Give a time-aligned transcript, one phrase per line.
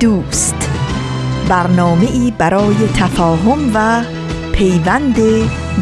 [0.00, 0.70] دوست.
[1.48, 4.04] برنامه ای برای تفاهم و
[4.52, 5.16] پیوند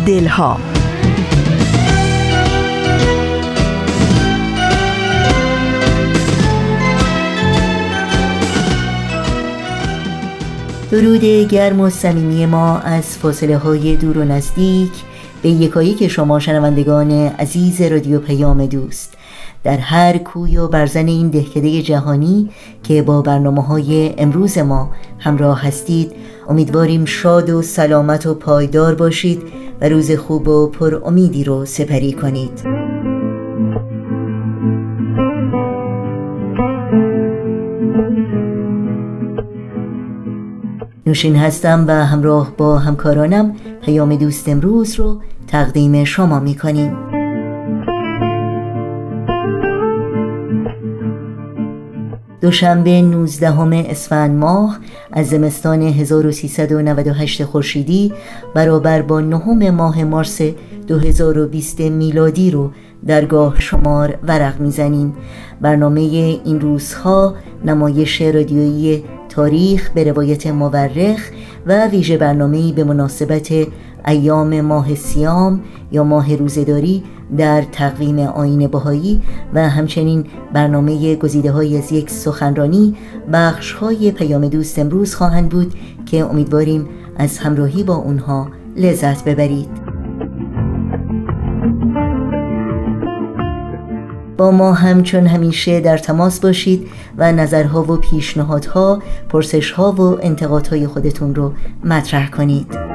[0.07, 0.59] دلها.
[10.91, 14.93] درود گرم و صمیمی ما از فاصله های دور و نزدیک.
[15.43, 19.15] به یکایی که شما شنوندگان عزیز رادیو پیام دوست.
[19.65, 22.51] در هر کوی و برزن این دهکده جهانی
[22.83, 26.13] که با برنامه های امروز ما همراه هستید
[26.49, 29.43] امیدواریم شاد و سلامت و پایدار باشید
[29.81, 32.63] و روز خوب و پر امیدی رو سپری کنید.
[41.07, 47.24] نوشین هستم و همراه با همکارانم پیام دوست امروز رو تقدیم شما می کنیم
[52.45, 54.79] دوشنبه 19 اسفند ماه
[55.13, 58.13] از زمستان 1398 خورشیدی
[58.55, 60.41] برابر با نهم ماه مارس
[60.87, 62.71] 2020 میلادی رو
[63.07, 65.15] درگاه شمار ورق می‌زنیم.
[65.61, 71.31] برنامه این روزها نمایش رادیویی تاریخ به روایت مورخ
[71.67, 73.53] و ویژه برنامه‌ای به مناسبت
[74.07, 75.61] ایام ماه سیام
[75.93, 77.03] یا ماه روزداری
[77.37, 79.23] در تقویم آین بهایی
[79.55, 82.97] و همچنین برنامه گزیده های از یک سخنرانی
[83.33, 85.75] بخش های پیام دوست امروز خواهند بود
[86.07, 89.85] که امیدواریم از همراهی با اونها لذت ببرید.
[94.37, 101.35] با ما همچون همیشه در تماس باشید و نظرها و پیشنهادها، پرسشها و انتقادهای خودتون
[101.35, 101.53] رو
[101.85, 102.94] مطرح کنید.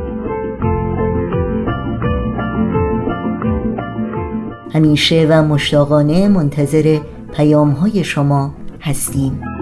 [4.74, 7.00] همیشه و مشتاقانه منتظر
[7.34, 9.57] پیام های شما هستیم.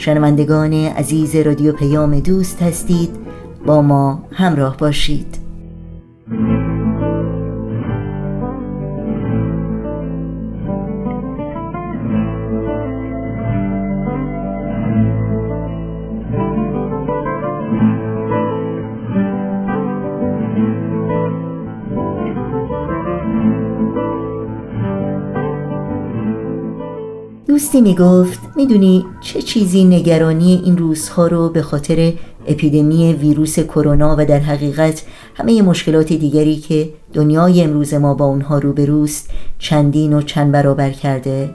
[0.00, 3.10] شنوندگان عزیز رادیو پیام دوست هستید
[3.66, 5.39] با ما همراه باشید.
[27.72, 32.12] دوستی می گفت می‌دونی چه چیزی نگرانی این روزها رو به خاطر
[32.46, 35.02] اپیدمی ویروس کرونا و در حقیقت
[35.34, 41.54] همه مشکلات دیگری که دنیای امروز ما با اونها روبروست چندین و چند برابر کرده؟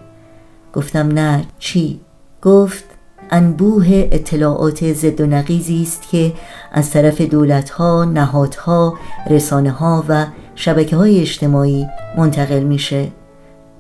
[0.74, 1.46] گفتم نه.
[1.60, 2.00] چی؟
[2.42, 2.84] گفت
[3.30, 6.34] انبوه اطلاعات ضد و نقیزی است که
[6.72, 8.94] از طرف دولتها، نهادها،
[9.30, 11.86] رسانه ها و شبکه های اجتماعی
[12.18, 13.08] منتقل میشه.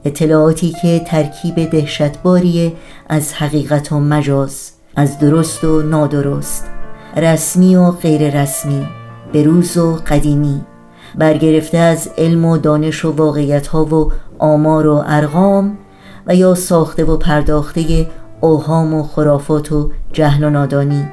[0.06, 2.74] اطلاعاتی که ترکیب دهشتباری
[3.10, 6.66] از حقیقت و مجاز از درست و نادرست
[7.18, 8.88] رسمی و غیر رسمی
[9.34, 10.62] بروز و قدیمی
[11.18, 15.78] برگرفته از علم و دانش و واقعیت ها و آمار و ارقام
[16.28, 18.08] و یا ساخته و پرداخته
[18.42, 21.06] اوهام و خرافات و جهل و نادانی.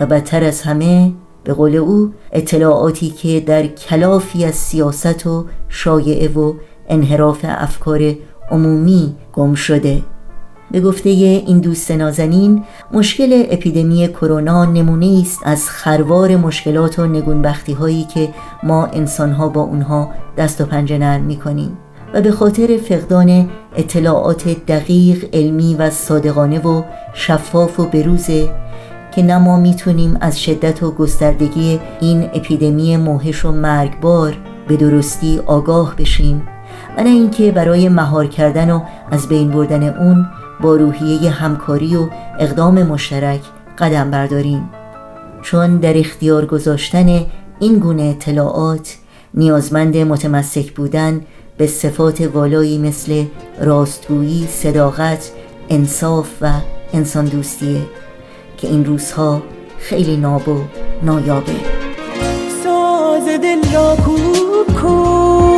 [0.00, 1.12] و بدتر از همه
[1.44, 6.54] به قول او اطلاعاتی که در کلافی از سیاست و شایعه و
[6.88, 8.14] انحراف افکار
[8.50, 10.02] عمومی گم شده.
[10.70, 17.72] به گفته این دوست نازنین مشکل اپیدمی کرونا نمونه است از خروار مشکلات و نگونبختی
[17.72, 18.28] هایی که
[18.62, 21.78] ما انسانها با اونها دست و پنجه نرم می کنیم
[22.14, 26.82] و به خاطر فقدان اطلاعات دقیق علمی و صادقانه و
[27.14, 28.50] شفاف و بروزه
[29.14, 34.36] که نه ما می‌تونیم از شدت و گستردگی این اپیدمی موهش و مرگبار
[34.68, 36.42] به درستی آگاه بشیم.
[36.96, 40.26] و نه اینکه برای مهار کردن و از بین بردن اون
[40.60, 42.08] با روحیه همکاری و
[42.38, 43.40] اقدام مشترک
[43.78, 44.70] قدم برداریم.
[45.42, 47.26] چون در اختیار گذاشتن
[47.60, 48.96] این گونه اطلاعات
[49.34, 51.20] نیازمند متمسک بودن
[51.56, 53.24] به صفات والایی مثل
[53.60, 55.30] راستگویی، صداقت،
[55.68, 56.50] انصاف و
[56.92, 57.80] انسان دوستیه
[58.56, 59.42] که این روزها
[59.78, 60.60] خیلی ناب و
[61.02, 61.52] نایابه.
[62.64, 65.55] ساز دل را کوک کن.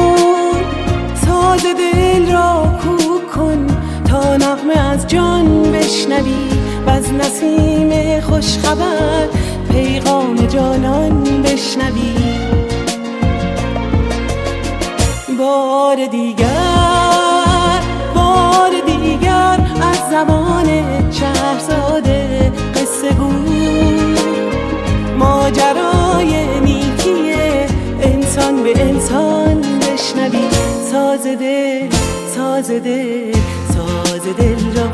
[1.49, 3.67] ساز دل را کوک کن
[4.05, 6.49] تا نغمه از جان بشنوی
[6.87, 9.29] و از نسیم خوشخبر
[9.73, 12.15] پیغام جانان بشنوی.
[15.39, 16.47] بار دیگر
[18.15, 20.67] بار دیگر از زمان
[21.11, 23.33] شهرزاده قصه گو
[25.19, 27.33] ماجرای نیکی
[28.03, 29.48] انسان به انسان
[30.19, 30.49] بشنوی
[30.93, 31.89] ساز دل
[32.35, 33.33] ساز دل
[33.75, 34.91] ساز دل را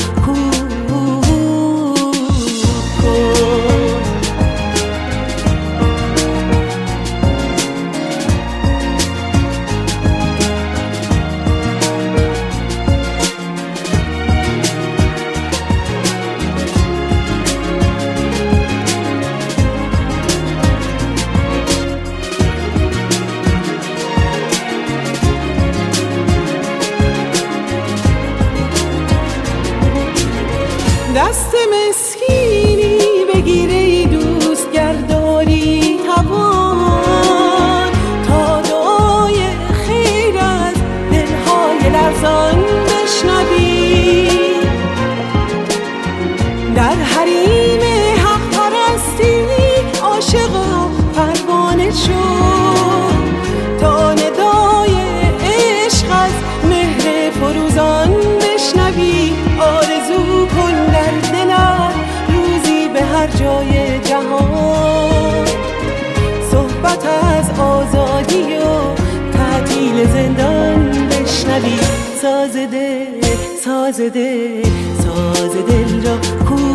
[67.06, 68.95] از آزادی و
[69.33, 71.79] تعطیل زندان بشنوی.
[72.23, 73.21] ساز دل
[73.65, 74.62] ساز دل
[75.05, 76.17] ساز دل را
[76.49, 76.75] کو.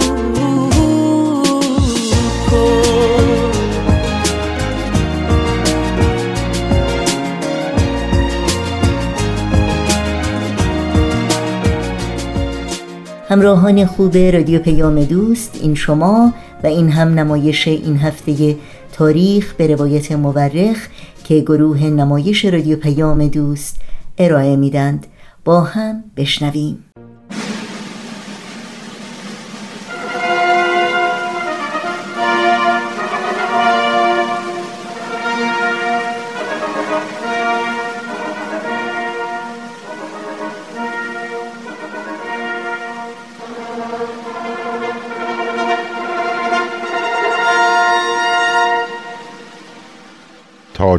[13.29, 16.33] همراهان خوب رادیو پیام دوست این شما
[16.63, 18.55] و این هم نمایش این هفته
[18.99, 20.87] تاریخ به روایت مورخ
[21.23, 23.77] که گروه نمایش رادیو پیام دوست
[24.17, 25.07] ارائه میدند.
[25.45, 26.88] با هم بشنویم.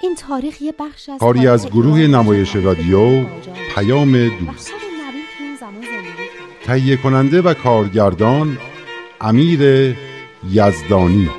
[0.00, 3.24] این تاریخ یه بخش از کاری از گروه نمایش رادیو
[3.74, 4.72] پیام دوست.
[6.64, 8.58] تهیه کننده و کارگردان
[9.20, 9.96] امیر
[10.50, 11.30] یزدانی.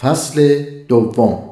[0.00, 1.50] فصل دوم.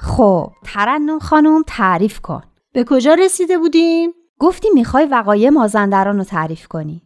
[0.00, 2.42] خب ترنم خانم تعریف کن.
[2.72, 4.10] به کجا رسیده بودیم؟
[4.42, 7.02] گفتی می‌خوای وقایع مازندران رو تعریف کنی.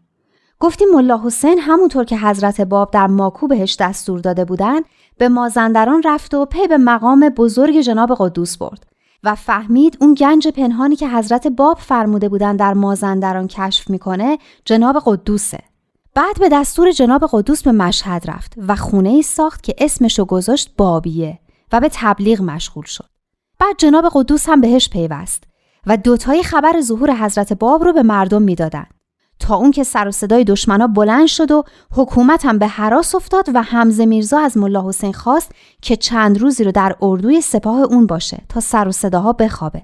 [0.60, 4.80] گفتی ملا حسین همونطور که حضرت باب در ماکو بهش دستور داده بودن
[5.18, 8.86] به مازندران رفت و پی به مقام بزرگ جناب قدوس برد
[9.24, 15.02] و فهمید اون گنج پنهانی که حضرت باب فرموده بودن در مازندران کشف می‌کنه جناب
[15.04, 15.58] قدوسه.
[16.14, 20.74] بعد به دستور جناب قدوس به مشهد رفت و خونه ای ساخت که اسمشو گذاشت
[20.76, 21.38] بابیه
[21.72, 23.08] و به تبلیغ مشغول شد.
[23.58, 25.44] بعد جناب قدوس هم بهش پیوست
[25.86, 28.96] و دوتای خبر ظهور حضرت باب رو به مردم می‌دادند
[29.38, 31.64] تا اون که سر و صدای دشمنا بلند شد و
[31.96, 35.52] حکومت هم به حراس افتاد و حمزه میرزا از ملا حسین خواست
[35.82, 39.82] که چند روزی رو در اردوی سپاه اون باشه تا سر و صداها بخوابه.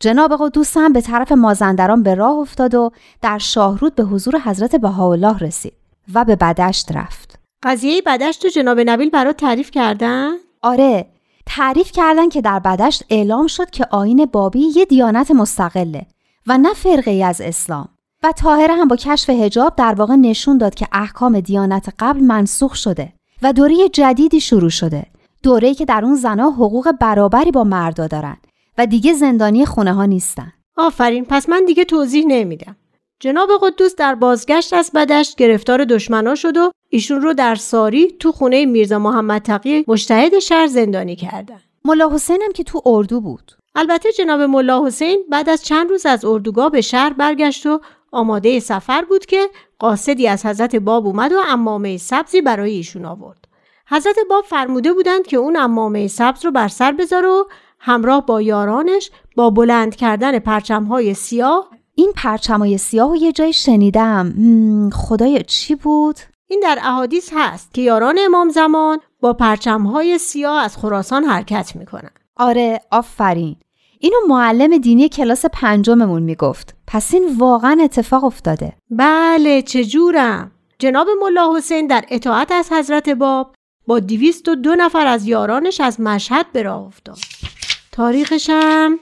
[0.00, 2.90] جناب قدوس هم به طرف مازندران به راه افتاد و
[3.22, 5.72] در شاهرود به حضور حضرت بهاءالله رسید
[6.14, 7.38] و به بدشت رفت.
[7.62, 10.30] قضیه بدشت تو جناب نبیل برات تعریف کردن؟
[10.62, 11.06] آره
[11.46, 16.06] تعریف کردن که در بدشت اعلام شد که آین بابی یه دیانت مستقله
[16.46, 17.88] و نه فرقه ای از اسلام.
[18.22, 22.74] و تاهره هم با کشف هجاب در واقع نشون داد که احکام دیانت قبل منسوخ
[22.74, 25.06] شده و دوره جدیدی شروع شده.
[25.42, 28.36] دوره‌ای که در اون زنها حقوق برابری با مردا دارن
[28.78, 30.52] و دیگه زندانی خونه ها نیستن.
[30.76, 32.76] آفرین پس من دیگه توضیح نمیدم.
[33.22, 38.32] جناب قدوس در بازگشت از بدشت گرفتار دشمنا شد و ایشون رو در ساری تو
[38.32, 43.52] خونه میرزا محمد تقی مشتهد شهر زندانی کردن ملا حسین هم که تو اردو بود
[43.74, 47.80] البته جناب ملا حسین بعد از چند روز از اردوگاه به شهر برگشت و
[48.12, 49.48] آماده سفر بود که
[49.78, 53.48] قاصدی از حضرت باب اومد و امامه سبزی برای ایشون آورد.
[53.88, 57.44] حضرت باب فرموده بودند که اون امامه سبز رو بر سر بذاره و
[57.78, 64.34] همراه با یارانش با بلند کردن پرچمهای سیاه این پرچمای سیاه و یه جای شنیدم.
[64.92, 66.16] خدایا چی بود؟
[66.46, 72.10] این در احادیث هست که یاران امام زمان با پرچمهای سیاه از خراسان حرکت می‌کنن.
[72.36, 73.56] آره آفرین.
[73.98, 76.74] اینو معلم دینی کلاس پنجممون می‌گفت.
[76.86, 78.72] پس این واقعا اتفاق افتاده.
[78.90, 83.54] بله چجورم؟ جناب ملا حسین در اطاعت از حضرت باب
[83.86, 87.18] با دیویست و دو نفر از یارانش از مشهد به راه افتاد.
[87.92, 88.98] تاریخشم؟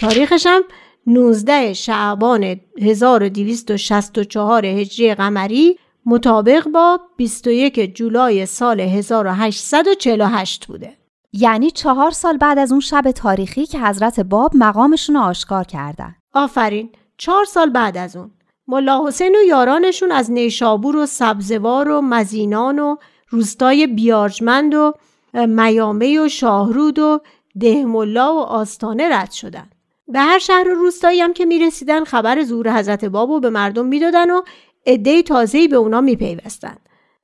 [0.00, 0.60] تاریخشم؟
[1.06, 10.96] 19 شعبان 1264 هجری قمری مطابق با 21 جولای سال 1848 بوده.
[11.32, 16.14] یعنی چهار سال بعد از اون شب تاریخی که حضرت باب مقامشون رو آشکار کردن.
[16.32, 18.30] آفرین چهار سال بعد از اون.
[18.68, 22.96] ملا حسین و یارانشون از نیشابور و سبزوار و مزینان و
[23.28, 24.94] روستای بیارجمند و
[25.34, 27.20] میامه و شاهرود و
[27.60, 29.70] دهملا و آستانه رد شدن.
[30.08, 33.86] به هر شهر و روستایی هم که می‌رسیدن خبر ظهور حضرت باب و به مردم
[33.86, 34.42] می‌دادن و
[34.86, 36.76] عده تازه‌ای به اونا میپیوستن.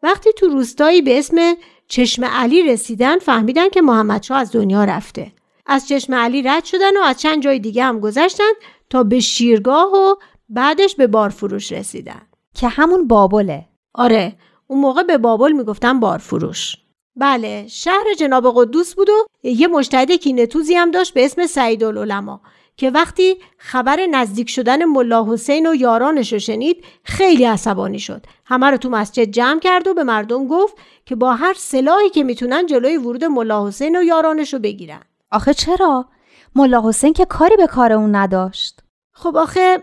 [0.03, 1.55] وقتی تو روستایی به اسم
[1.89, 5.33] چشم علی رسیدن فهمیدن که محمدشاه از دنیا رفته.
[5.67, 8.53] از چشم علی رد شدن و از چند جای دیگه هم گذشتن
[8.91, 10.15] تا به شیرگاه و
[10.49, 12.23] بعدش به بارفروش رسیدن.
[12.55, 13.65] که همون بابله.
[13.95, 16.77] آره اون موقع به بابل می‌گفتن بارفروش.
[17.17, 22.39] بله شهر جناب قدوس بود و یه مجتهد کینتوزی هم داشت به اسم سعید العلماء
[22.81, 28.27] که وقتی خبر نزدیک شدن ملا حسین و یارانش رو شنید خیلی عصبانی شد.
[28.45, 32.25] همه رو تو مسجد جمع کرد و به مردم گفت که با هر سلاحی که
[32.25, 35.01] می‌تونن جلوی ورود ملا حسین و یارانش رو بگیرن.
[35.31, 36.09] آخه چرا؟
[36.55, 38.81] ملا حسین که کاری به کار اون نداشت.
[39.13, 39.83] خب آخه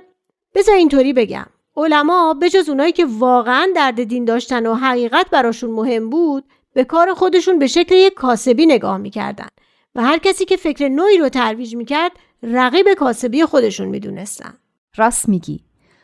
[0.55, 1.45] بذار اینطوری بگم.
[1.75, 6.83] علما به جز اونایی که واقعا درد دین داشتن و حقیقت براشون مهم بود به
[6.83, 9.47] کار خودشون به شکل یک کاسبی نگاه می‌کردن.
[9.95, 12.11] و هر کسی که فکر نوعی رو ترویج می‌کرد
[12.43, 14.53] رقیب کاسبی خودشون می‌دونستن.
[14.95, 15.63] راست میگی.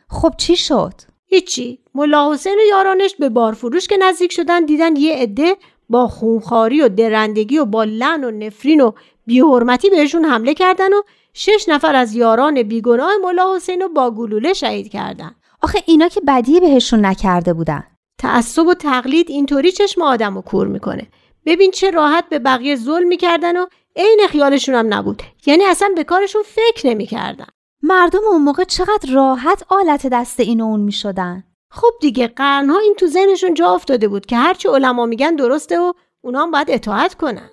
[0.09, 0.93] خب چی شد؟
[1.25, 1.79] هیچی.
[1.95, 5.55] ملا حسین و یارانش به بارفروش که نزدیک شدن دیدن یه عده
[5.89, 8.91] با خونخاری و درندگی و با لعن و نفرین و
[9.25, 11.01] بیحرمتی بهشون حمله کردن و
[11.33, 15.35] شش نفر از یاران بیگناه ملا حسین رو با گلوله شهید کردن.
[15.61, 17.83] آخه اینا که بدی بهشون نکرده بودن.
[18.17, 21.07] تعصب و تقلید اینطوری چشم آدم رو کور می‌کنه.
[21.45, 25.23] ببین چه راحت به بقیه ظلم می‌کردن و عین خیالشون هم نبود.
[25.45, 27.47] یعنی اصلا به کارشون فکر نمی‌کردن.
[27.81, 31.43] مردم اون موقع چقدر راحت آلت دست این و اون می‌شدن.
[31.71, 35.93] خب دیگه قرنها این تو ذهنشون جا افتاده بود که هرچی علما میگن درسته و
[36.21, 37.49] اونا هم باید اطاعت کنن.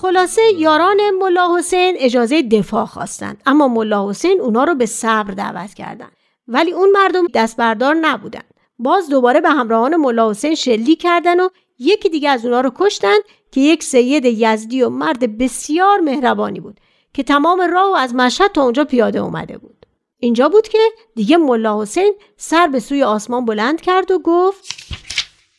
[0.00, 5.74] خلاصه یاران ملا حسین اجازه دفاع خواستند اما ملا حسین اونا رو به صبر دعوت
[5.74, 6.12] کردند
[6.48, 8.42] ولی اون مردم دست بردار نبودن.
[8.78, 13.16] باز دوباره به همراهان ملا حسین شلی کردن و یکی دیگه از اونا رو کشتن
[13.52, 16.80] که یک سید یزدی و مرد بسیار مهربانی بود
[17.14, 19.86] که تمام راه و از مشهد تا اونجا پیاده اومده بود.
[20.18, 20.78] اینجا بود که
[21.14, 24.74] دیگه ملا حسین سر به سوی آسمان بلند کرد و گفت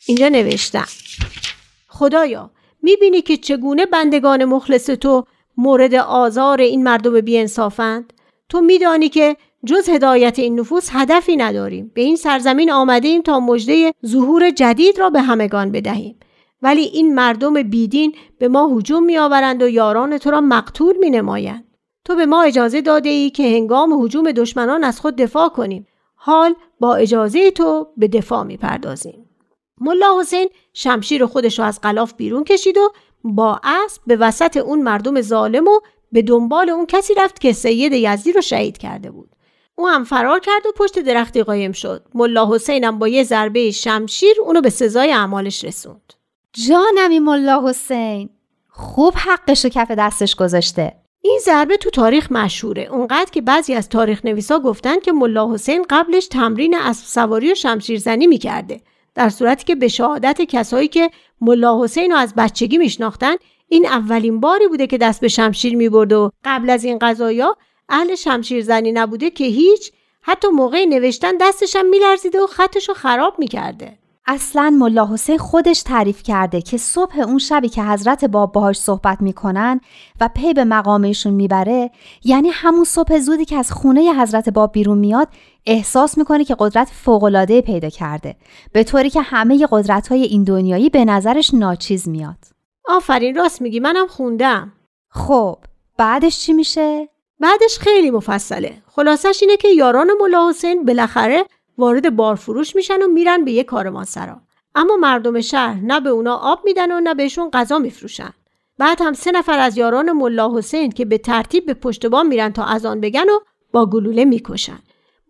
[0.06, 0.88] اینجا نوشتم.
[1.88, 2.50] خدایا
[2.82, 5.24] می‌بینی که چگونه بندگان مخلص تو
[5.56, 8.12] مورد آزار این مردم بیانصافند؟
[8.48, 11.90] تو میدانی که جز هدایت این نفوس هدفی نداریم.
[11.94, 16.20] به این سرزمین آمده ایم تا مژده ظهور جدید را به همگان بدهیم.
[16.62, 21.64] ولی این مردم بیدین به ما هجوم میآورند و یاران تو را مقتول می نمایند.
[22.04, 25.86] تو به ما اجازه داده ای که هنگام حجوم دشمنان از خود دفاع کنیم.
[26.14, 29.29] حال با اجازه تو به دفاع می‌پردازیم.
[29.80, 32.92] ملا حسین شمشیر خودش رو از غلاف بیرون کشید و
[33.24, 35.80] با اسب به وسط اون مردم ظالم و
[36.12, 39.30] به دنبال اون کسی رفت که سید یزدی رو شهید کرده بود.
[39.74, 42.02] او هم فرار کرد و پشت درختی قایم شد.
[42.14, 46.12] ملا حسین هم با یه ضربه شمشیر اونو به سزای اعمالش رسوند.
[46.52, 48.30] جانمی ملا حسین
[48.68, 50.92] خوب حقش رو کف دستش گذاشته.
[51.22, 52.82] این ضربه تو تاریخ مشهوره.
[52.82, 57.54] اونقدر که بعضی از تاریخ نویسا گفتن که ملا حسین قبلش تمرین اسب سواری و
[57.54, 58.80] شمشیرزنی می‌کرده.
[59.14, 63.34] در صورتی که به شهادت کسایی که ملا حسین رو از بچگی میشناختن
[63.68, 67.56] این اولین باری بوده که دست به شمشیر می‌برد و قبل از این قضایا
[67.88, 73.98] اهل شمشیرزنی نبوده که هیچ حتی موقع نوشتن دستشم میلرزیده و خطش رو خراب می‌کرده.
[74.26, 79.20] اصلا ملا حسین خودش تعریف کرده که صبح اون شبی که حضرت باب باهاش صحبت
[79.20, 79.80] می‌کنن
[80.20, 81.90] و پی به مقامشون می‌بره
[82.24, 85.28] یعنی همون صبح زودی که از خونه حضرت باب بیرون میاد
[85.66, 88.36] احساس می‌کنه که قدرت فوقالعاده پیدا کرده
[88.72, 92.36] به طوری که همه قدرت های این دنیایی به نظرش ناچیز میاد.
[92.84, 94.72] آفرین راست میگی منم خوندم.
[95.08, 95.58] خب
[95.98, 97.08] بعدش چی میشه؟
[97.40, 98.82] بعدش خیلی مفصله.
[98.86, 101.44] خلاصش اینه که یاران ملا حسین بالاخره
[101.78, 104.40] وارد بارفروش میشن و میرن به یه کاروانسرا
[104.74, 108.30] اما مردم شهر نه به اونا آب میدن و نه بهشون غذا میفروشن.
[108.78, 112.52] بعد هم سه نفر از یاران ملا حسین که به ترتیب به پشت بام میرن
[112.52, 113.40] تا از آن بگن و
[113.72, 114.78] با گلوله می‌کشن.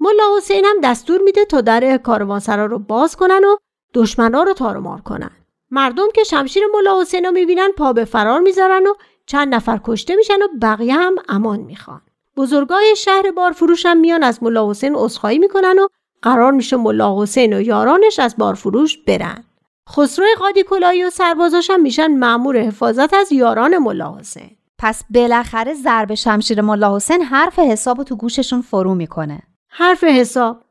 [0.00, 3.56] ملا حسین هم دستور میده تا در کاروانسرا رو باز کنن و
[3.94, 5.30] دشمنا رو تارمار کنن.
[5.70, 8.94] مردم که شمشیر ملا حسین رو می‌بینن پا به فرار می‌ذارن و
[9.26, 12.00] چند نفر کشته میشن و بقیه هم امان می‌خوان.
[12.36, 15.88] بزرگای شهر بارفروش هم میان از ملا حسین عذرخواهی می‌کنن و
[16.22, 19.44] قرار میشه ملا حسین و یارانش از بارفروش برن.
[19.90, 24.50] خسرو قادی کلایی و سربازاش هم میشن مأمور حفاظت از یاران ملا حسین.
[24.78, 29.42] پس بالاخره ضرب شمشیر ملا حسین حرف حساب تو گوششون فرو می‌کنه.
[29.72, 30.62] حرف حساب.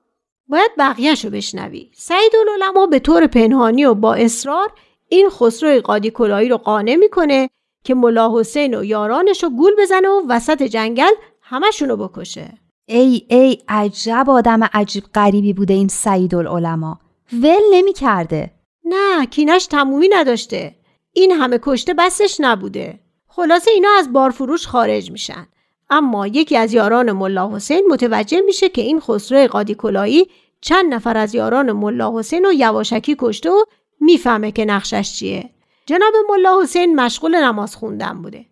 [0.47, 1.91] باید بقیهش رو بشنوی.
[1.93, 4.71] سعید العلماء به طور پنهانی و با اصرار
[5.09, 7.49] این خسرو قادی کلایی رو قانع می‌کنه
[7.83, 12.57] که ملا حسین و یارانش رو گول بزنه و وسط جنگل همشونو بکشه.
[12.85, 16.95] ای ای عجب آدم عجیب غریبی بوده این سعید العلماء.
[17.33, 18.51] ول نمی کرده
[18.85, 20.75] نه کینش تمومی نداشته.
[21.13, 22.99] این همه کشته بسش نبوده.
[23.27, 25.47] خلاصه اینا از بارفروش خارج میشن.
[25.89, 30.27] اما یکی از یاران ملا حسین متوجه میشه که این خسرو قادی کلایی
[30.61, 33.63] چند نفر از یاران ملا حسین رو یواشکی کشته و
[33.99, 35.49] می‌فهمه که نقشش چیه.
[35.85, 38.45] جناب ملا حسین مشغول نماز خوندن بوده.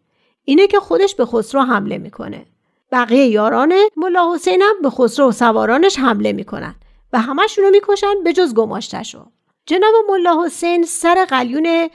[0.44, 2.46] اینه که خودش به خسرو حمله می‌کنه.
[2.92, 6.76] بقیه یاران ملا حسین هم به خسرو و سوارانش حمله می‌کنن
[7.14, 9.26] و همشون رو می‌کشن به جز گماشتشو
[9.66, 11.90] جناب ملا حسین سر قلیون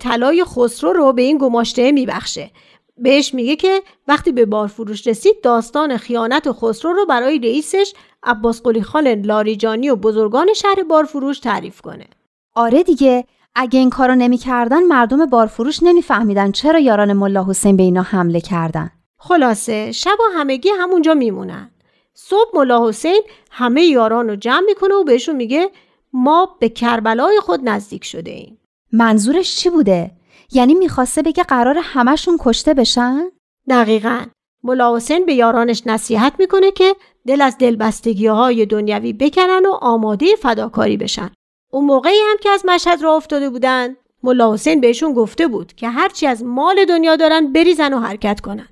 [0.00, 2.50] طلای خسرو رو به این گماشته میبخشه.
[2.96, 8.82] بهش میگه که وقتی به بارفروش رسید داستان خیانت خسرو رو برای رئیسش عباس قلی
[8.82, 12.06] خان لاریجانی و بزرگان شهر بارفروش تعریف کنه.
[12.54, 13.24] آره دیگه
[13.54, 18.90] اگه این کارو نمی‌کردن مردم بارفروش نمیفهمیدن چرا یاران ملا حسین به اینا حمله کردن.
[19.18, 21.70] خلاصه شب و همگی همونجا میمونن.
[22.14, 25.70] صبح ملا حسین همه یاران رو جمع می‌کنه و بهشون میگه
[26.12, 28.58] ما به کربلای خود نزدیک شده ایم.
[28.92, 30.10] منظورش چی بوده؟
[30.54, 33.30] یعنی می‌خواسته بگه قرار همشون کشته بشن؟
[33.68, 34.24] دقیقا.
[34.64, 40.36] ملا حسین به یارانش نصیحت می‌کنه که دل از دلبستگی های دنیوی بکنن و آماده
[40.36, 41.30] فداکاری بشن.
[41.72, 45.88] اون موقعی هم که از مشهد را افتاده بودن ملا حسین بهشون گفته بود که
[45.88, 48.68] هرچی از مال دنیا دارن بریزن و حرکت کنن.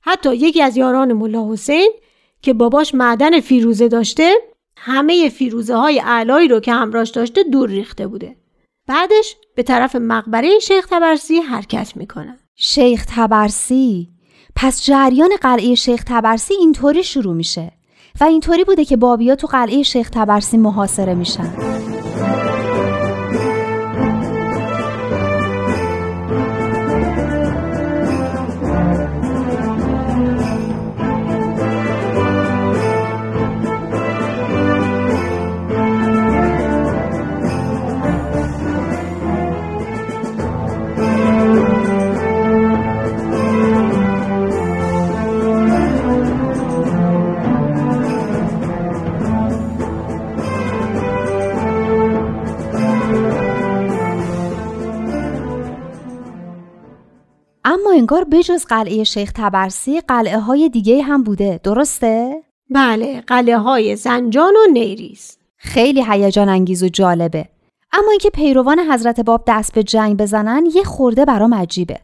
[0.00, 1.92] حتی یکی از یاران ملا حسین
[2.42, 4.34] که باباش معدن فیروزه داشته
[4.76, 8.36] همه فیروزه های رو که همراش داشته دور ریخته بوده.
[8.88, 14.08] بعدش به طرف مقبره شیخ تبرسی حرکت می‌کنن شیخ تبرسی
[14.56, 17.72] پس جریان قلعه شیخ تبرسی اینطوری شروع میشه
[18.20, 21.52] و اینطوری بوده که بابیا تو قلعه شیخ تبرسی محاصره میشن.
[57.74, 61.60] اما انگار بجز قلعه شیخ تبرسی قلعه های دیگه هم بوده.
[61.62, 67.48] درسته؟ بله قلعه های زنجان و نیریز خیلی هیجان انگیز و جالبه.
[67.92, 72.00] اما اینکه پیروان حضرت باب دست به جنگ بزنن یه خورده برام عجیبه.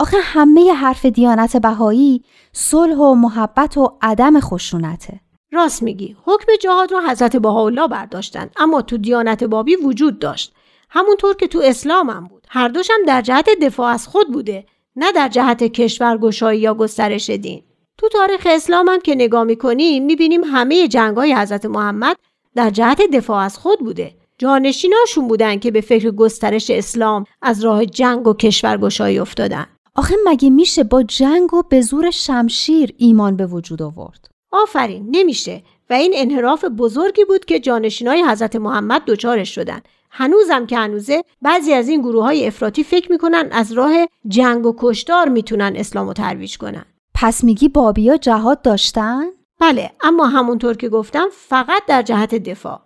[0.00, 5.20] آخه همه حرف دیانت بهایی صلح و محبت و عدم خشونته.
[5.52, 10.54] راست میگی حکم جهاد رو حضرت بهاءالله برداشتن اما تو دیانت بابی وجود داشت.
[10.90, 12.46] همونطور که تو اسلام هم بود.
[12.48, 14.66] هر دوشم در جهت دفاع از خود بوده.
[14.96, 17.62] نه در جهت کشورگشایی یا گسترش دین.
[17.98, 22.16] تو تاریخ اسلام هم که نگاه می‌کنیم می‌بینیم همه جنگای حضرت محمد
[22.54, 24.14] در جهت دفاع از خود بوده.
[24.38, 29.66] جانشیناشون بودن که به فکر گسترش اسلام از راه جنگ و کشورگشایی افتادن.
[29.94, 35.62] آخه مگه میشه با جنگ و به زور شمشیر ایمان به وجود آورد؟ آفرین نمیشه.
[35.90, 39.80] و این انحراف بزرگی بود که جانشینای حضرت محمد دچارش شدن.
[40.14, 43.92] هنوزم که هنوزه بعضی از این گروه های افراطی فکر می‌کنن از راه
[44.28, 49.24] جنگ و کشتار می‌تونن اسلام و ترویج کنن پس میگی بابیا جهاد داشتن؟
[49.60, 52.80] بله اما همونطور که گفتم فقط در جهت دفاع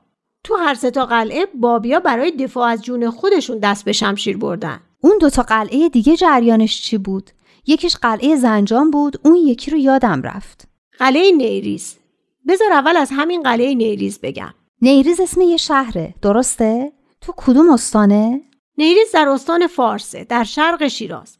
[0.44, 4.80] تو هر سه تا قلعه بابیا برای دفاع از جون خودشون دست به شمشیر بردن
[5.00, 7.30] اون دوتا قلعه دیگه جریانش چی بود؟
[7.66, 11.96] یکیش قلعه زنجان بود اون یکی رو یادم رفت قلعه نیریز
[12.48, 18.40] بذار اول از همین قلعه نیریز بگم نیریز اسم یه شهره درسته؟ تو کدوم استانه؟
[18.78, 21.36] نیریز در استان فارسه در شرق شیراز.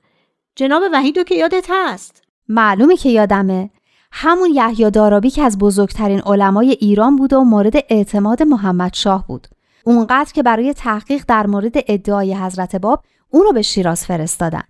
[0.57, 2.23] جناب وحیدو که یادت هست.
[2.49, 3.71] معلومه که یادمه.
[4.12, 9.49] همون یحیی دارابی که از بزرگترین علمای ایران بود و مورد اعتماد محمد شاه بود.
[9.85, 14.62] اونقدر که برای تحقیق در مورد ادعای حضرت باب اون رو به شیراز فرستادن.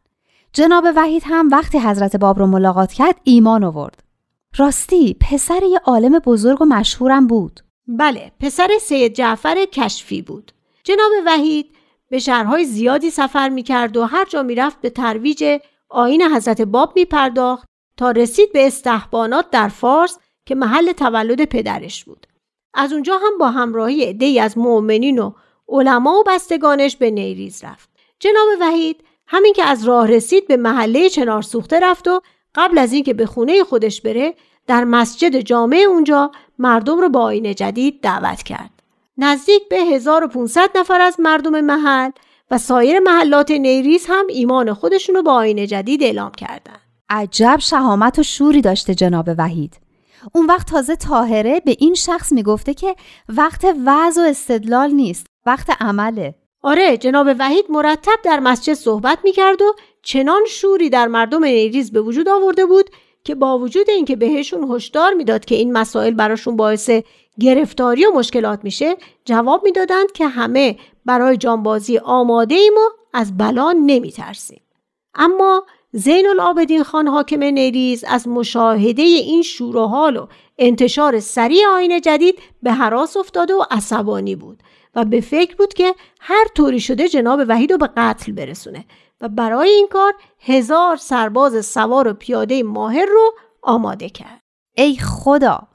[0.52, 4.02] جناب وحید هم وقتی حضرت باب رو ملاقات کرد ایمان آورد.
[4.56, 7.60] راستی پسر یه عالم بزرگ و مشهورم بود.
[7.88, 10.52] بله پسر سید جعفر کشفی بود.
[10.86, 11.76] جناب وحید
[12.10, 17.04] به شهرهای زیادی سفر می‌کرد و هر جا می‌رفت به ترویج آین حضرت باب می
[17.04, 22.26] پرداخت تا رسید به استحبانات در فارس که محل تولد پدرش بود.
[22.74, 25.32] از اونجا هم با همراهی عدهای از مؤمنین و
[25.68, 27.90] علما و بستگانش به نیریز رفت.
[28.20, 32.20] جناب وحید همین که از راه رسید به محله چنار سوخته رفت و
[32.54, 34.34] قبل از اینکه به خونه خودش بره
[34.66, 38.75] در مسجد جامع اونجا مردم رو با آین جدید دعوت کرد.
[39.18, 42.10] نزدیک به 1500 نفر از مردم محل
[42.50, 46.76] و سایر محلات نیریز هم ایمان خودشونو با آین جدید اعلام کردن.
[47.08, 49.80] عجب شهامت و شوری داشته جناب وحید.
[50.34, 52.96] اون وقت تازه تاهره به این شخص می‌گفته که
[53.28, 56.34] وقت وعظ و استدلال نیست، وقت عمله.
[56.62, 62.00] آره جناب وحید مرتب در مسجد صحبت می‌کرد و چنان شوری در مردم نیریز به
[62.00, 62.90] وجود آورده بود
[63.24, 66.90] که با وجود اینکه بهشون هشدار می‌داد که این مسائل براشون باعث
[67.40, 73.72] گرفتاری و مشکلات میشه جواب می‌دادند که همه برای جانبازی آماده ایم و از بلا
[73.72, 74.60] نمیترسیم
[75.14, 80.26] اما زین العابدین خان حاکم نیریز از مشاهده این شور و حال و
[80.58, 84.62] انتشار سریع آین جدید به حراس افتاده و عصبانی بود
[84.94, 88.84] و به فکر بود که هر طوری شده جناب وحید رو به قتل برسونه
[89.20, 94.40] و برای این کار هزار سرباز سوار و پیاده ماهر رو آماده کرد.
[94.76, 95.68] ای خدا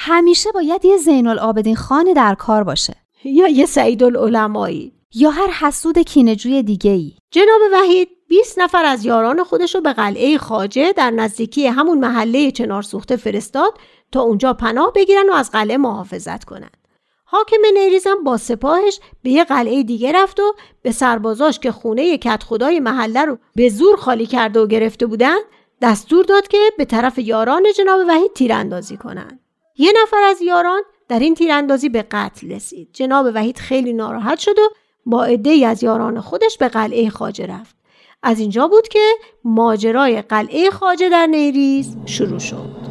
[0.00, 5.50] همیشه باید یه زین العابدین خانی در کار باشه یا یه سعید العلمایی یا هر
[5.50, 10.92] حسود کینجوی دیگه ای جناب وحید 20 نفر از یاران خودش رو به قلعه خاجه
[10.92, 13.74] در نزدیکی همون محله چنار سوخته فرستاد
[14.12, 16.76] تا اونجا پناه بگیرن و از قلعه محافظت کنند.
[17.24, 22.42] حاکم نیریزم با سپاهش به یه قلعه دیگه رفت و به سربازاش که خونه کت
[22.42, 25.38] خدای محله رو به زور خالی کرده و گرفته بودن
[25.82, 29.40] دستور داد که به طرف یاران جناب وحید تیراندازی کنند.
[29.78, 32.88] یه نفر از یاران در این تیراندازی به قتل رسید.
[32.92, 34.68] جناب وحید خیلی ناراحت شد و
[35.06, 37.76] با عده از یاران خودش به قلعه خاجه رفت.
[38.22, 39.12] از اینجا بود که
[39.44, 42.87] ماجرای قلعه خاجه در نیریز شروع شد.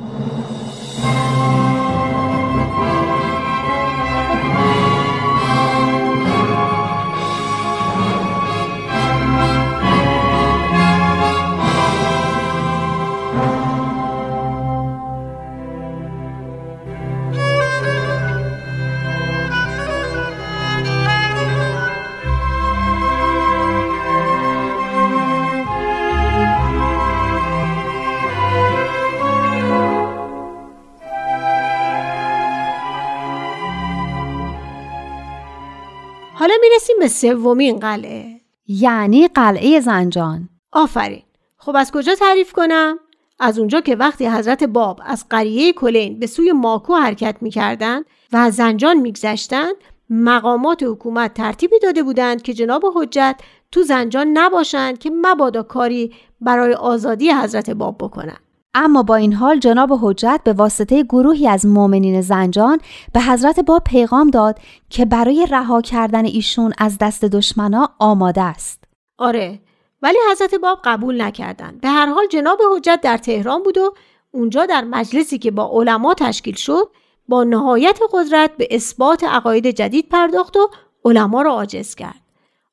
[36.99, 38.41] به سومین قلعه.
[38.67, 40.49] یعنی قلعه زنجان.
[40.71, 41.23] آفرین.
[41.57, 42.99] خب از کجا تعریف کنم؟
[43.39, 48.38] از اونجا که وقتی حضرت باب از قریه کلین به سوی ماکو حرکت می‌کردند و
[48.38, 49.75] از زنجان میگذشتند
[50.10, 53.36] مقامات حکومت ترتیبی داده بودند که جناب حجت
[53.71, 58.46] تو زنجان نباشند که مبادا کاری برای آزادی حضرت باب بکنند.
[58.73, 62.80] اما با این حال جناب حجت به واسطه گروهی از مؤمنین زنجان
[63.13, 68.84] به حضرت باب پیغام داد که برای رها کردن ایشون از دست دشمنا آماده است.
[69.17, 69.60] آره
[70.01, 73.93] ولی حضرت باب قبول نکردند به هر حال جناب حجت در تهران بود و
[74.32, 76.89] اونجا در مجلسی که با علما تشکیل شد
[77.27, 80.69] با نهایت قدرت به اثبات عقاید جدید پرداخت و
[81.06, 82.21] علما را عاجز کرد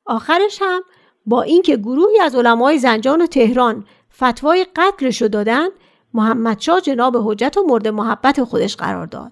[0.05, 0.81] آخرش هم
[1.25, 3.85] با اینکه گروهی از علمای زنجان و تهران
[4.23, 5.67] فتوای قتلش رو دادن
[6.15, 9.31] محمد شاه جناب حجت و مورد محبت خودش قرار داد.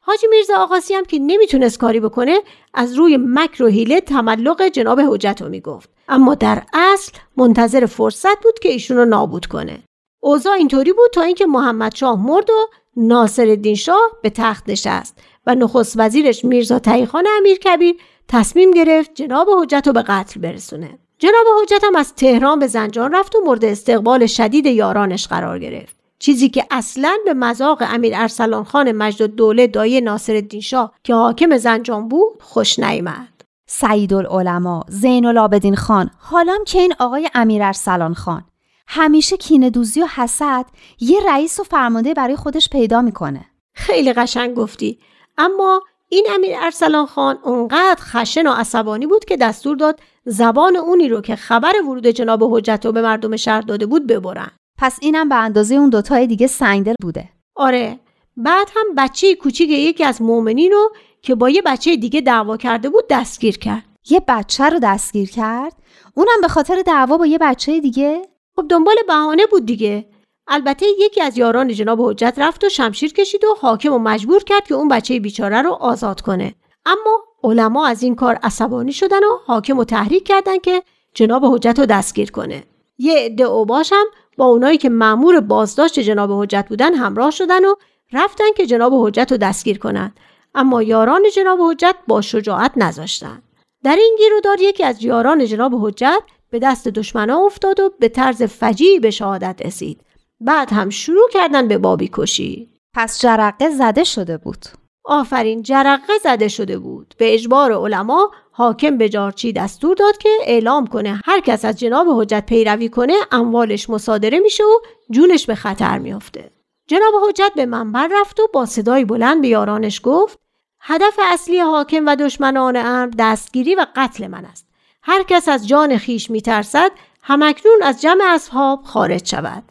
[0.00, 2.38] حاجی میرزا آقاسی هم که نمی‌تونست کاری بکنه
[2.74, 5.90] از روی مکر و حیله تملق جناب حجت رو می‌گفت.
[6.08, 9.82] اما در اصل منتظر فرصت بود که ایشون رو نابود کنه.
[10.20, 15.18] اوضاع اینطوری بود تا اینکه محمد شاه مرد و ناصر الدین شاه به تخت نشست
[15.46, 17.94] و نخست وزیرش میرزا تایخان امیر کبیر
[18.28, 20.98] تصمیم گرفت جناب حجت رو به قتل برسونه.
[21.18, 25.99] جناب حجت هم از تهران به زنجان رفت و مورد استقبال شدید یارانش قرار گرفت.
[26.22, 31.14] چیزی که اصلا به مذاق امیر ارسلان خان مجد دوله دایی ناصر الدین شاه که
[31.14, 33.28] حاکم زنجان بود خوش نیامد.
[33.66, 38.44] سعید العلماء زین العابدین خان حالام که این آقای امیر ارسلان خان.
[38.86, 40.66] همیشه کینه دوزی و حسد
[41.00, 43.46] یه رئیس و فرمانده برای خودش پیدا می‌کنه.
[43.74, 44.98] خیلی قشنگ گفتی.
[45.38, 51.08] اما این امیر ارسلان خان اونقدر خشن و عصبانی بود که دستور داد زبان اونی
[51.08, 54.50] رو که خبر ورود جناب حجت رو به مردم شهر داده بود ببرن.
[54.80, 57.28] پس اینم به اندازه اون دوتای دیگه سنگدل بوده.
[57.54, 57.98] آره
[58.36, 62.88] بعد هم بچه کوچیک یکی از مؤمنین رو که با یه بچه دیگه دعوا کرده
[62.88, 63.84] بود دستگیر کرد.
[64.10, 65.72] یه بچه رو دستگیر کرد؟
[66.14, 68.22] اونم به خاطر دعوا با یه بچه دیگه؟
[68.56, 70.06] خب دنبال بهانه بود دیگه.
[70.48, 74.66] البته یکی از یاران جناب حجت رفت و شمشیر کشید و حاکم و مجبور کرد
[74.66, 76.54] که اون بچه بیچاره رو آزاد کنه.
[76.86, 80.82] اما علما از این کار عصبانی شدن و حاکم رو تحریک کردن که
[81.14, 82.64] جناب حجت رو دستگیر کنه.
[82.98, 84.06] یه عده اوباش هم
[84.40, 87.74] با اونایی که مأمور بازداشت جناب حجت بودن همراه شدن و
[88.12, 90.20] رفتن که جناب حجت رو دستگیر کنند.
[90.54, 93.42] اما یاران جناب حجت با شجاعت نذاشتن.
[93.84, 98.42] در این گیرودار یکی از یاران جناب حجت به دست دشمنا افتاد و به طرز
[98.42, 100.00] فجیعی به شهادت رسید.
[100.40, 102.68] بعد هم شروع کردن به بابی کشی.
[102.94, 104.66] پس جرقه زده شده بود.
[105.10, 107.14] آفرین جرقه زده شده بود.
[107.18, 112.06] به اجبار علما حاکم به جارچی دستور داد که اعلام کنه هر کس از جناب
[112.10, 114.78] حجت پیروی کنه اموالش مصادره میشه و
[115.10, 116.50] جونش به خطر میافته.
[116.86, 120.38] جناب حجت به منبر رفت و با صدای بلند به یارانش گفت
[120.80, 124.66] هدف اصلی حاکم و دشمنان امر دستگیری و قتل من است.
[125.02, 126.90] هر کس از جان خیش میترسد
[127.22, 129.62] همکنون از جمع اصحاب خارج شود.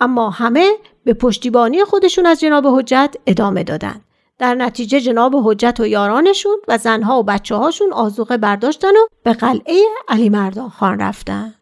[0.00, 0.72] اما همه
[1.04, 4.04] به پشتیبانی خودشون از جناب حجت ادامه دادند.
[4.40, 9.32] در نتیجه جناب حجت و یارانشون و زنها و بچه هاشون آزوقه برداشتن و به
[9.32, 11.54] قلعه علی مردان خان رفتن.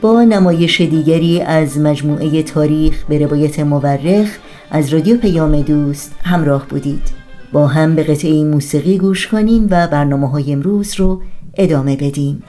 [0.00, 4.38] با نمایش دیگری از مجموعه تاریخ به روایت مورخ
[4.70, 7.27] از رادیو پیام دوست همراه بودید.
[7.52, 11.22] با هم به قطعه موسیقی گوش کنیم و برنامه های امروز رو
[11.54, 12.42] ادامه بدیم.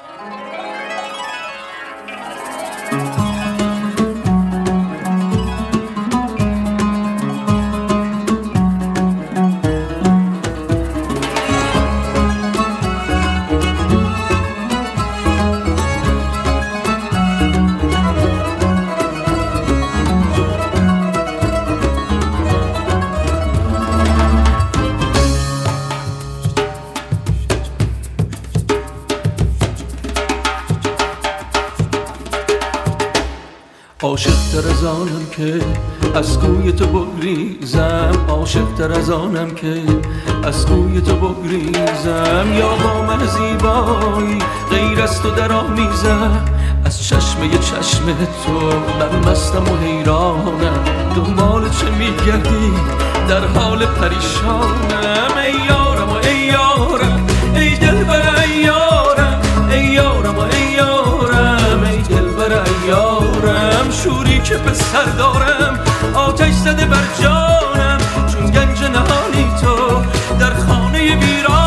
[36.71, 39.83] تو بگریزم عاشق از آنم که
[40.43, 42.53] از کوی تو بگریزم.
[42.53, 46.45] یا با من زیبایی غیر از تو در آمیزم
[46.85, 48.05] از چشمه چشم
[48.45, 48.51] تو
[48.99, 50.83] من مستم و حیرانم.
[51.15, 52.73] دنبال چه میگردی؟
[53.29, 55.37] در حال پریشانم.
[55.45, 61.83] ای یارم و ای یارم ای دل بر ای یارم ای یارم و ای یارم
[61.83, 63.91] ای دل بر ای یارم.
[63.91, 65.88] شوری که به سر دارم
[66.19, 67.97] آتش زده بر جانم
[68.31, 70.03] چون گنج نهانی تو
[70.39, 71.59] در خانه ویرانم.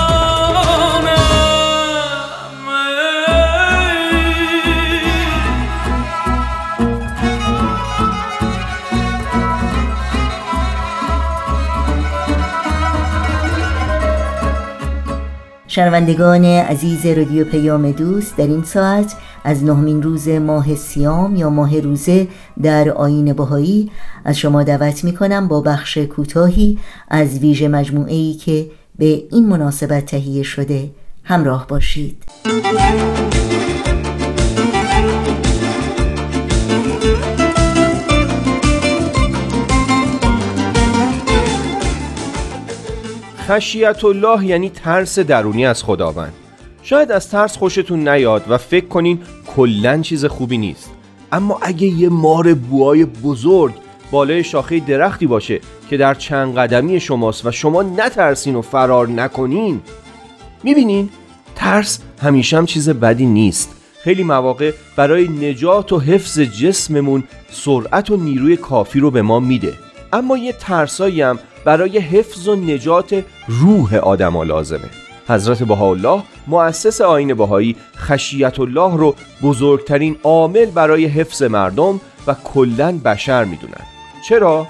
[15.67, 21.81] شنوندگان عزیز رادیو پیام دوست در این ساعت از نهمین روز ماه سیام یا ماه
[21.81, 22.29] روزه
[22.63, 23.91] در آین بهایی
[24.25, 26.79] از شما دعوت می کنم با بخش کوتاهی
[27.09, 30.91] از ویژه مجموعه ای که به این مناسبت تهیه شده
[31.25, 32.25] همراه باشید.
[43.49, 46.33] خشیت الله یعنی ترس درونی از خداوند.
[46.83, 49.21] شاید از ترس خوشتون نیاد و فکر کنین
[49.57, 50.91] کلا چیز خوبی نیست.
[51.33, 53.75] اما اگه یه مار بوهای بزرگ
[54.11, 59.81] بالای شاخه درختی باشه که در چند قدمی شماست و شما نترسین و فرار نکنین
[60.63, 61.11] می‌بینین
[61.55, 63.71] ترس همیشه هم چیز بدی نیست.
[64.05, 69.73] خیلی مواقع برای نجات و حفظ جسممون سرعت و نیروی کافی رو به ما میده.
[70.13, 74.91] اما یه ترسایی هم برای حفظ و نجات روح آدم لازمه.
[75.29, 82.99] حضرت بهاءالله مؤسس آین بهایی خشیت الله رو بزرگترین عامل برای حفظ مردم و کلا
[83.05, 83.87] بشر می‌دونن.
[84.29, 84.67] چرا؟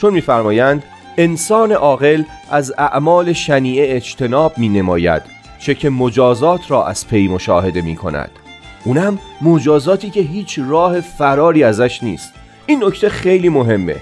[0.00, 0.84] چون میفرمایند
[1.18, 5.22] انسان عاقل از اعمال شنیعه اجتناب می نماید
[5.58, 8.30] چه که مجازات را از پی مشاهده می کند
[8.84, 12.32] اونم مجازاتی که هیچ راه فراری ازش نیست.
[12.66, 13.96] این نکته خیلی مهمه.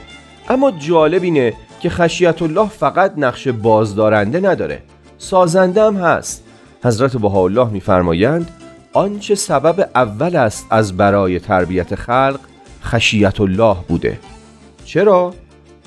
[0.48, 4.82] اما جالب اینه که خشیت الله فقط نقش بازدارنده نداره.
[5.18, 6.44] سازنده هم هست.
[6.86, 8.50] حضرت بهاءالله میفرمایند
[8.92, 12.40] آنچه سبب اول است از برای تربیت خلق
[12.82, 14.18] خشیت الله بوده
[14.84, 15.34] چرا؟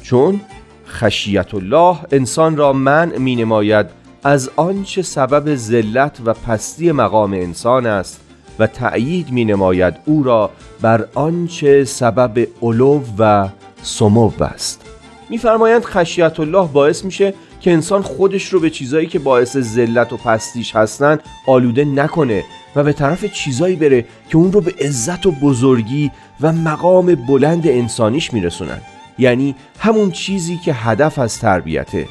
[0.02, 0.42] چون
[0.88, 3.86] خشیت الله انسان را منع می نماید
[4.24, 8.22] از آنچه سبب ذلت و پستی مقام انسان است
[8.60, 10.50] و تأیید می نماید او را
[10.82, 13.50] بر آنچه سبب علو و
[13.82, 14.86] سمو است
[15.30, 20.18] میفرمایند خشیت الله باعث میشه که انسان خودش رو به چیزایی که باعث ذلت و
[20.18, 22.44] پستیش هستن آلوده نکنه
[22.76, 27.68] و به طرف چیزایی بره که اون رو به عزت و بزرگی و مقام بلند
[27.68, 28.82] انسانیش میرسونن.
[29.18, 32.08] یعنی همون چیزی که هدف از تربیته.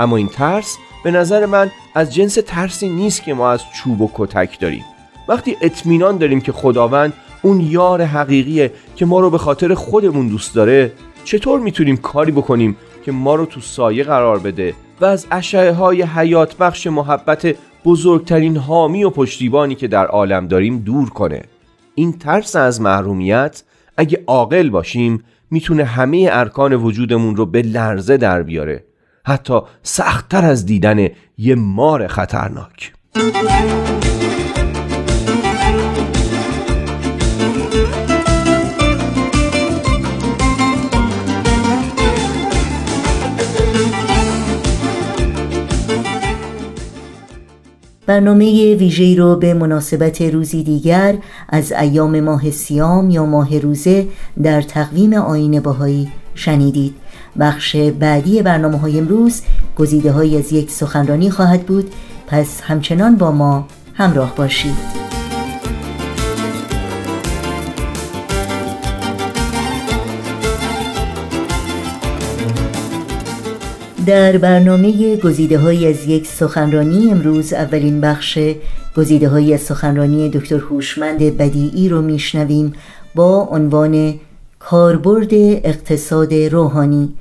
[0.00, 4.10] اما این ترس به نظر من از جنس ترسی نیست که ما از چوب و
[4.14, 4.84] کتک داریم.
[5.28, 7.12] وقتی اطمینان داریم که خداوند
[7.42, 10.92] اون یار حقیقیه که ما رو به خاطر خودمون دوست داره
[11.24, 16.02] چطور می‌تونیم کاری بکنیم که ما رو تو سایه قرار بده و از اشعه های
[16.02, 21.42] حیات بخش محبت بزرگترین حامی و پشتیبانی که در عالم داریم دور کنه.
[21.94, 23.62] این ترس از محرومیت
[23.96, 28.84] اگه عاقل باشیم می‌تونه همه ارکان وجودمون رو به لرزه در بیاره.
[29.24, 32.92] حتی سختتر از دیدن یه مار خطرناک.
[48.06, 51.14] برنامه ویژه‌ای رو به مناسبت روزی دیگر
[51.48, 54.06] از ایام ماه سیام یا ماه روزه
[54.42, 56.94] در تقویم آین باهایی شنیدید.
[57.40, 59.42] بخش بعدی برنامه های امروز
[59.76, 61.90] گزیده های از یک سخنرانی خواهد بود.
[62.26, 65.01] پس همچنان با ما همراه باشید.
[74.06, 78.38] در برنامه گزیده های از یک سخنرانی امروز اولین بخش
[78.96, 82.72] گزیده های از سخنرانی دکتر هوشمند بدیعی رو میشنویم
[83.14, 84.14] با عنوان
[84.58, 85.28] کاربرد
[85.64, 87.14] اقتصاد روحانی.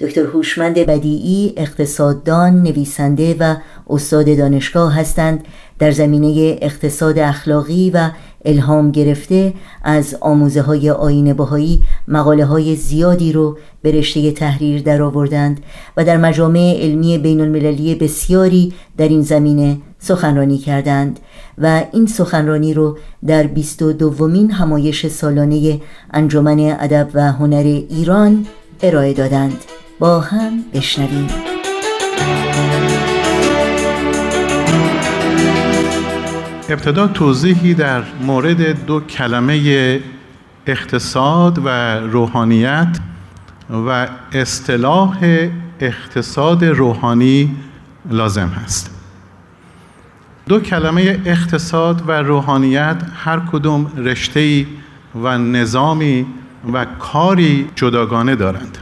[0.00, 3.56] دکتر هوشمند بدیعی اقتصاددان، نویسنده و
[3.90, 5.44] استاد دانشگاه هستند.
[5.78, 8.10] در زمینه اقتصاد اخلاقی و
[8.44, 15.60] الهام گرفته از آموزه های آین بهایی مقاله های زیادی رو به رشته تحریر درآوردند
[15.96, 21.20] و در مجامع علمی بین المللی بسیاری در این زمینه سخنرانی کردند
[21.58, 25.80] و این سخنرانی رو در 22 دومین همایش سالانه
[26.12, 28.46] انجمن ادب و هنر ایران
[28.82, 29.56] ارائه دادند.
[29.98, 31.28] با هم بشنویم.
[36.68, 40.00] ابتدا توضیحی در مورد دو کلمه
[40.66, 41.68] اقتصاد و
[42.00, 42.98] روحانیت
[43.70, 45.18] و اصطلاح
[45.80, 47.56] اقتصاد روحانی
[48.10, 48.90] لازم هست.
[50.46, 54.66] دو کلمه اقتصاد و روحانیت هر کدوم رشته‌ای
[55.22, 56.26] و نظامی
[56.72, 58.78] و کاری جداگانه دارند.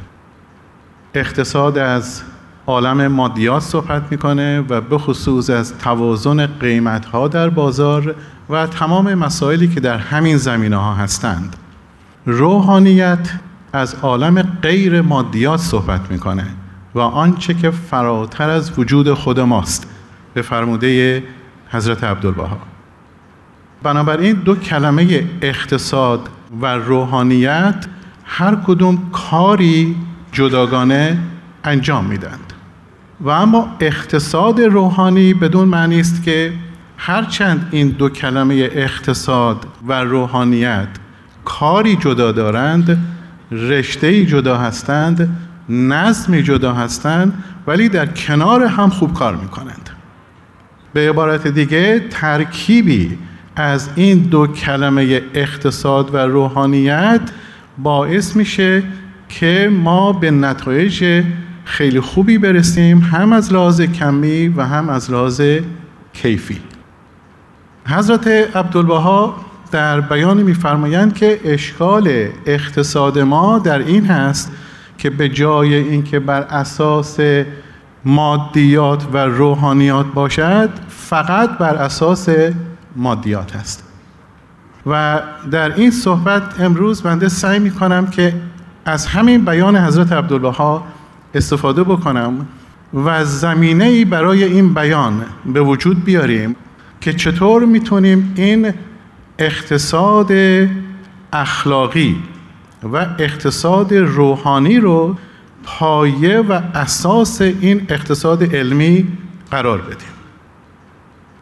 [1.14, 2.22] اقتصاد از
[2.70, 8.14] عالم مادیات صحبت می‌کنه و به خصوص از توازن قیمت ها در بازار
[8.50, 11.56] و تمام مسائلی که در همین زمینه ها هستند.
[12.26, 13.30] روحانیت
[13.72, 16.46] از عالم غیر مادیات صحبت می‌کنه
[16.94, 19.90] و آنچه که فراتر از وجود خود ماست
[20.34, 21.22] به فرموده
[21.70, 22.58] حضرت عبدالبها.
[23.82, 26.28] بنابراین دو کلمه اقتصاد
[26.60, 27.86] و روحانیت
[28.24, 29.96] هر کدوم کاری
[30.32, 31.18] جداگانه
[31.64, 32.49] انجام میدند
[33.20, 36.52] و اما اقتصاد روحانی بدون معنی است که
[36.96, 40.88] هرچند این دو کلمه اقتصاد و روحانیت
[41.44, 42.98] کاری جدا دارند
[43.52, 45.36] رشته جدا هستند
[45.68, 49.90] نظمی جدا هستند ولی در کنار هم خوب کار می‌کنند.
[50.92, 53.18] به عبارت دیگه ترکیبی
[53.56, 57.20] از این دو کلمه اقتصاد و روحانیت
[57.78, 58.82] باعث میشه
[59.28, 61.24] که ما به نتایج
[61.70, 65.42] خیلی خوبی برسیم هم از لحاظ کمی و هم از لحاظ
[66.12, 66.60] کیفی.
[67.86, 69.36] حضرت عبدالبها
[69.70, 74.52] در بیان میفرمایند که اشکال اقتصاد ما در این هست
[74.98, 77.18] که به جای اینکه بر اساس
[78.04, 82.28] مادیات و روحانیات باشد فقط بر اساس
[82.96, 83.84] مادیات است.
[84.86, 88.34] و در این صحبت امروز بنده سعی می کنم که
[88.84, 90.86] از همین بیان حضرت عبدالبها
[91.34, 92.46] استفاده بکنم
[92.94, 96.56] و زمینه ای برای این بیان به وجود بیاریم
[97.00, 98.72] که چطور می‌تونیم این
[99.38, 100.32] اقتصاد
[101.32, 102.16] اخلاقی
[102.92, 105.16] و اقتصاد روحانی رو
[105.64, 109.08] پایه و اساس این اقتصاد علمی
[109.50, 110.14] قرار بدیم.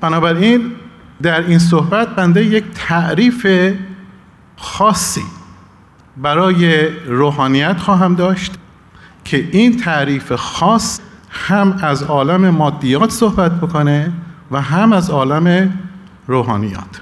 [0.01, 0.73] بنابراین
[1.23, 3.47] در این صحبت بنده یک تعریف
[4.57, 5.25] خاصی
[6.17, 8.53] برای روحانیت خواهم داشت.
[9.29, 11.01] که این تعریف خاص
[11.31, 14.13] هم از عالم مادیات صحبت بکنه
[14.51, 15.75] و هم از عالم
[16.27, 17.01] روحانیات.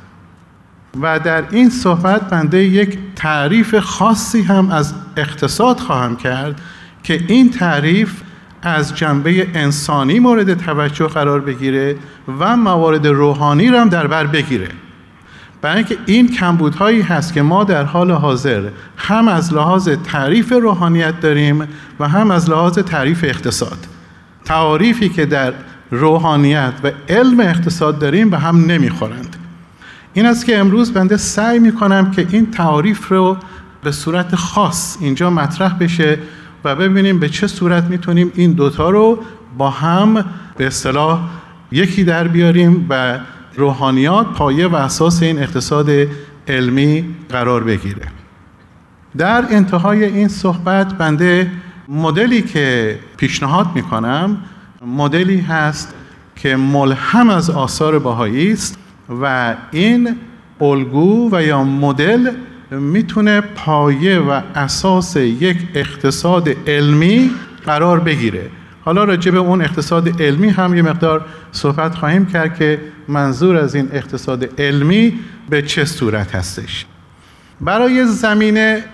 [1.01, 6.61] و در این صحبت بنده یک تعریف خاصی هم از اقتصاد خواهم کرد
[7.03, 8.23] که این تعریف
[8.63, 11.97] از جنبه انسانی مورد توجه قرار بگیره
[12.39, 14.69] و موارد روحانی را هم در بر بگیره.
[15.67, 21.21] برای اینکه این کمبودهایی هست که ما در حال حاضر هم از لحاظ تعریف روحانیت
[21.21, 21.69] داریم
[22.01, 23.79] و هم از لحاظ تعریف اقتصاد.
[24.45, 25.53] تعاریفی که در
[25.91, 29.37] روحانیت و علم اقتصاد داریم به هم نمی‌خورند.
[30.13, 33.37] این است که امروز بنده سعی می‌کنم که این تعاریف رو
[33.83, 36.19] به صورت خاص اینجا مطرح بشه
[36.65, 39.19] و ببینیم به چه صورت می‌تونیم این دوتا رو
[39.59, 40.25] با هم
[40.57, 41.21] به اصطلاح
[41.73, 43.19] یکی در بیاریم و
[43.57, 45.91] روحانیات پایه و اساس این اقتصاد
[46.49, 48.07] علمی قرار بگیره.
[49.19, 51.51] در انتهای این صحبت بنده
[51.89, 54.39] مدلی که پیشنهاد می‌کنم
[54.87, 55.95] مدلی هست
[56.37, 58.79] که ملهم از آثار باهایی است
[59.23, 60.17] و این
[60.61, 62.31] الگو و یا مدل
[62.71, 67.31] می‌تونه پایه و اساس یک اقتصاد علمی
[67.67, 68.51] قرار بگیره.
[68.87, 73.75] حالا راجع به اون اقتصاد علمی هم یه مقدار صحبت خواهیم کرد که منظور از
[73.75, 75.19] این اقتصاد علمی
[75.51, 76.87] به چه صورت هستش.
[77.61, 78.85] برای زمینه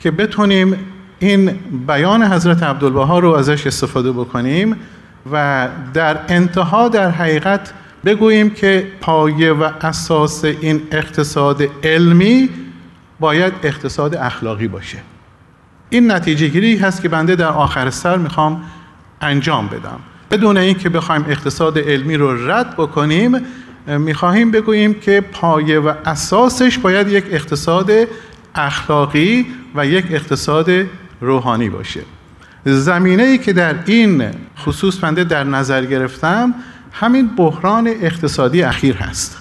[0.00, 0.76] که بتونیم
[1.18, 4.76] این بیان حضرت عبدالبها رو ازش استفاده بکنیم
[5.32, 7.72] و در انتها در حقیقت
[8.04, 12.48] بگوییم که پایه و اساس این اقتصاد علمی
[13.20, 14.98] باید اقتصاد اخلاقی باشه.
[15.90, 18.62] این نتیجه گیری هست که بنده در آخر سر می‌خوام
[19.22, 19.98] انجام بدم.
[20.30, 23.36] بدون اینکه بخوایم اقتصاد علمی رو رد بکنیم
[23.86, 27.90] می‌خواهیم بگوییم که پایه و اساسش باید یک اقتصاد
[28.54, 30.70] اخلاقی و یک اقتصاد
[31.20, 32.00] روحانی باشه.
[32.64, 34.24] زمینه ای که در این
[34.58, 36.54] خصوص بنده در نظر گرفتم
[36.92, 39.38] همین بحران اقتصادی اخیر هست.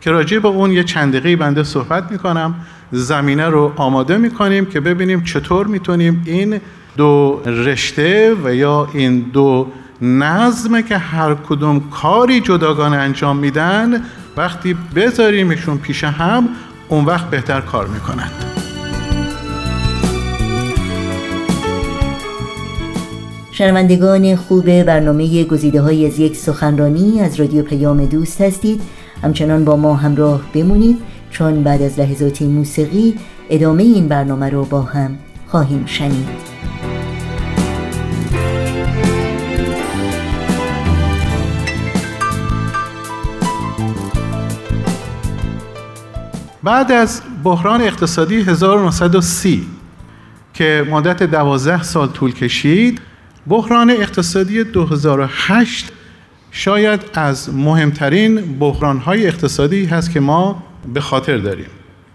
[0.00, 2.54] که راجع به اون یه چند دقیقه بنده صحبت می‌کنم.
[2.92, 6.60] زمینه رو آماده می‌کنیم که ببینیم چطور می‌تونیم این
[6.98, 9.66] دو رشته و یا این دو
[10.02, 14.02] نظم که هر کدوم کاری جداگانه انجام میدن
[14.36, 16.48] وقتی بذاریمشون پیش هم
[16.88, 18.32] اون وقت بهتر کار می‌کنند
[23.52, 28.80] شنوندگان خوب برنامه گزیده های از یک سخنرانی از رادیو پیام دوست هستید.
[29.22, 30.98] همچنان با ما همراه بمونید
[31.30, 33.14] چون بعد از لحظاتی موسیقی
[33.50, 36.28] ادامه این برنامه رو با هم خواهیم شنید.
[46.68, 49.66] بعد از بحران اقتصادی 1930
[50.54, 53.00] که مدت دوازده سال طول کشید
[53.46, 55.92] بحران اقتصادی 2008
[56.50, 60.62] شاید از مهمترین بحرانهای اقتصادی هست که ما
[60.94, 61.66] به خاطر داریم.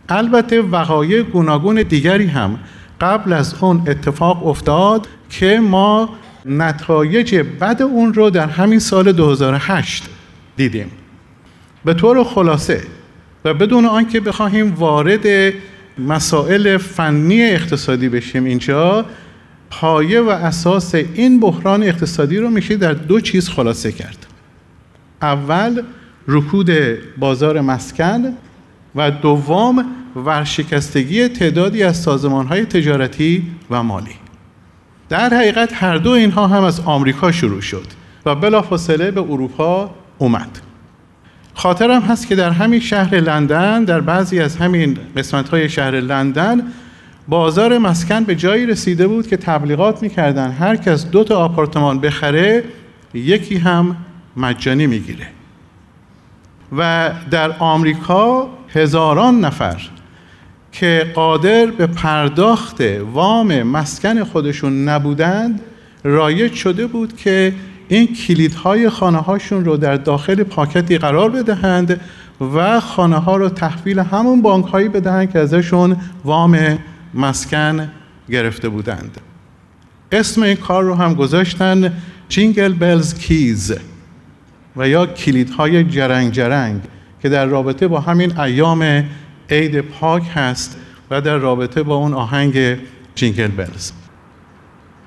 [0.10, 2.60] البته وقایع گوناگون دیگری هم
[3.02, 6.10] قبل از اون اتفاق افتاد که ما
[6.46, 10.04] نتایج بد اون رو در همین سال 2008
[10.56, 10.92] دیدیم.
[11.86, 12.82] به طور خلاصه
[13.46, 15.54] و بدون آنکه بخواهیم وارد
[15.98, 19.06] مسائل فنی اقتصادی بشیم اینجا
[19.70, 24.26] پایه و اساس این بحران اقتصادی رو میشه در دو چیز خلاصه کرد.
[25.22, 25.82] اول
[26.28, 26.72] رکود
[27.18, 28.34] بازار مسکن
[28.96, 29.86] و دوم
[30.16, 34.16] ورشکستگی تعدادی از سازمان های تجارتی و مالی.
[35.10, 37.86] در حقیقت هر دو اینها هم از آمریکا شروع شد
[38.26, 40.60] و بلافاصله به اروپا اومد.
[41.54, 46.62] خاطرم هست که در همین شهر لندن در بعضی از همین قسمت های شهر لندن
[47.28, 50.52] بازار مسکن به جایی رسیده بود که تبلیغات می‌کردن.
[50.52, 52.64] هر کس دو تا آپارتمان بخره
[53.14, 53.96] یکی هم
[54.38, 55.28] مجانی می‌گیره.
[56.78, 59.82] و در آمریکا هزاران نفر
[60.72, 62.82] که قادر به پرداخت
[63.14, 65.62] وام مسکن خودشون نبودند
[66.04, 67.54] رایج شده بود که
[67.88, 72.02] این کلیدهای خانه هاشون رو در داخل پاکتی قرار بدهند
[72.56, 76.80] و خانه ها رو تحویل همون بانک هایی بدهند که ازشون وام
[77.14, 77.92] مسکن
[78.30, 79.18] گرفته بودند.
[80.12, 81.94] اسم این کار رو هم گذاشتن
[82.30, 83.74] Jingle Bells keys
[84.76, 86.82] و یا کلیدهای جرنگ جرنگ
[87.22, 89.04] که در رابطه با همین ایام
[89.50, 90.78] عید پاک هست
[91.12, 92.78] و در رابطه با اون آهنگ
[93.16, 93.92] Jingle Bells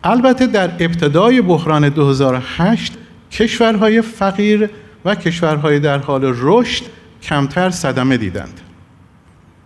[0.07, 2.93] البته در ابتدای بحران 2008
[3.31, 4.71] کشورهای فقیر
[5.05, 6.85] و کشورهای در حال رشد
[7.23, 8.61] کمتر صدمه دیدند.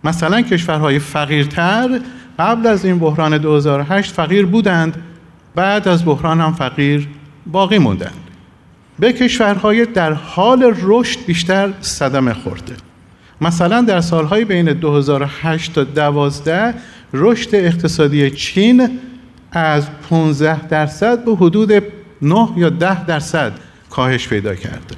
[0.03, 1.99] مثلا کشورهای فقیرتر
[2.39, 5.03] قبل از این بحران 2008 فقیر بودند
[5.55, 7.07] بعد از بحران هم فقیر
[7.45, 8.29] باقی موندند.
[8.99, 12.75] به کشورهای در حال رشد بیشتر صدمه خورده.
[13.41, 16.73] مثلا در سالهای بین 2008 تا 2012
[17.13, 18.89] رشد اقتصادی چین
[19.51, 21.83] از 15 درصد به حدود
[22.21, 23.53] 9 یا 10 درصد
[23.89, 24.95] کاهش پیدا کرده.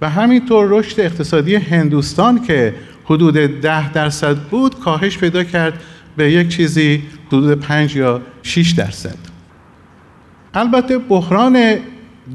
[0.00, 5.82] و همینطور رشد اقتصادی هندوستان که حدود 10 درصد بود کاهش پیدا کرد
[6.16, 9.16] به یک چیزی حدود 5 یا 6 درصد.
[10.54, 11.76] البته بحران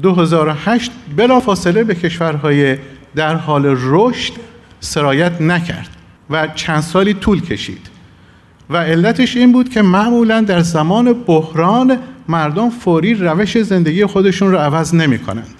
[0.02, 2.78] 2008 بلافاصله به کشورهای
[3.14, 4.32] در حال رشد
[4.80, 5.88] سرایت نکرد
[6.30, 7.97] و چند سالی طول کشید.
[8.70, 11.98] و علتش این بود که معمولا در زمان بحران
[12.28, 15.54] مردم فوری روش زندگی خودشون رو عوض نمی کنند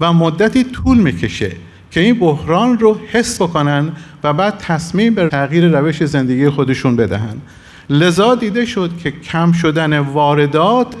[0.00, 1.52] و مدتی طول می‌کشه
[1.90, 3.92] که این بحران رو حس بکنن
[4.24, 7.42] و بعد تصمیم به تغییر روش زندگی خودشون بدهند
[7.90, 10.94] لذا دیده شد که کم شدن واردات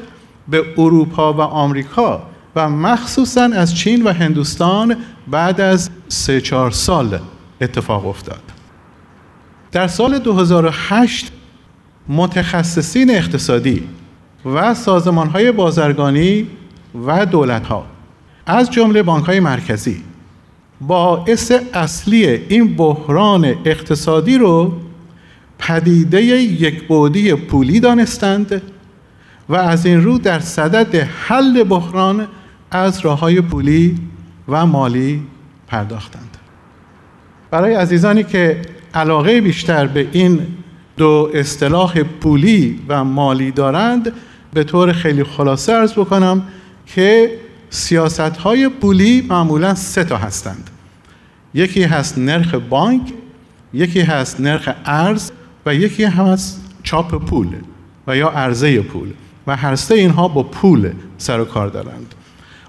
[0.48, 2.22] به اروپا و آمریکا
[2.56, 4.96] و مخصوصا از چین و هندوستان
[5.30, 7.18] بعد از سه چهار سال
[7.60, 8.53] اتفاق افتاد.
[9.74, 11.32] در سال 2008
[12.08, 13.82] متخصصین اقتصادی
[14.44, 16.46] و سازمان های بازرگانی
[17.06, 17.86] و دولت ها
[18.46, 20.02] از جمله بانک های مرکزی
[20.80, 24.72] باعث اصلی این بحران اقتصادی رو
[25.58, 28.62] پدیده یک بودی پولی دانستند
[29.48, 32.28] و از این رو در صدد حل بحران
[32.70, 33.98] از راه های پولی
[34.48, 35.22] و مالی
[35.66, 36.36] پرداختند.
[37.50, 40.46] برای عزیزانی که علاقه بیشتر به این
[40.96, 44.12] دو اصطلاح پولی و مالی دارند
[44.54, 46.42] به طور خیلی خلاصه ارز بکنم
[46.86, 47.38] که
[47.70, 50.70] سیاست های پولی معمولا سه تا هستند.
[51.54, 53.02] یکی هست نرخ بانک
[53.72, 55.30] یکی هست نرخ ارز
[55.66, 57.48] و یکی هم هست چاپ پول
[58.06, 59.08] و یا عرضه پول
[59.46, 62.14] و هر سه اینها با پول سر و کار دارند.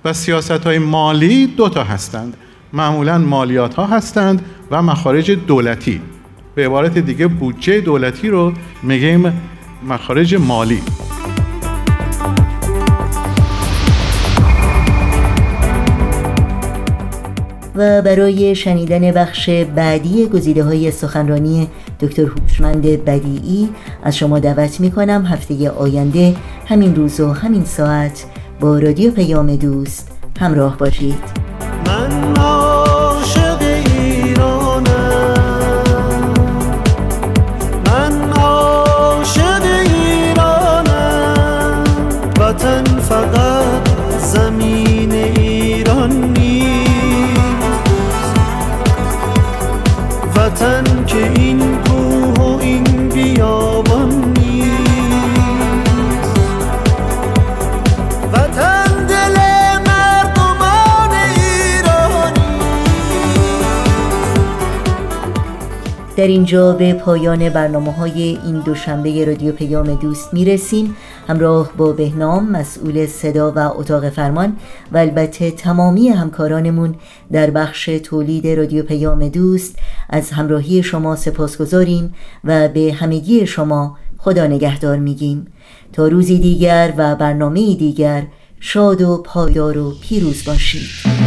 [0.05, 2.37] و سیاست های مالی دو تا هستند.
[2.73, 6.01] معمولا مالیات ها هستند و مخارج دولتی.
[6.55, 8.53] به عبارت دیگه بودجه دولتی رو
[8.83, 9.41] میگیم
[9.87, 10.81] مخارج مالی.
[17.75, 21.67] و برای شنیدن بخش بعدی گزیده های سخنرانی
[21.99, 23.69] دکتر هوشمند بدیعی
[24.03, 26.35] از شما دعوت می کنم هفته آینده
[26.65, 28.25] همین روز و همین ساعت
[28.59, 31.45] با رادیو پیام دوست همراه باشید.
[31.87, 32.14] من
[66.25, 70.95] در اینجا به پایان برنامه های این دوشنبه رادیو پیام دوست می‌رسیم.
[71.27, 74.55] همراه با بهنام مسئول صدا و اتاق فرمان
[74.91, 76.95] و البته تمامی همکارانمون
[77.31, 79.75] در بخش تولید رادیو پیام دوست
[80.09, 82.13] از همراهی شما سپاس گذاریم
[82.43, 85.47] و به همگی شما خدا نگهدار میگیم.
[85.93, 88.23] تا روزی دیگر و برنامه دیگر
[88.59, 91.24] شاد و پایدار و پیروز باشید.